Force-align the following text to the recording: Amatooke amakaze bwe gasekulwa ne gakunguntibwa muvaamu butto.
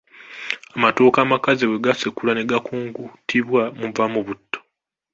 Amatooke 0.75 1.19
amakaze 1.21 1.63
bwe 1.67 1.79
gasekulwa 1.85 2.33
ne 2.35 2.43
gakunguntibwa 2.49 3.61
muvaamu 3.79 4.19
butto. 4.27 4.59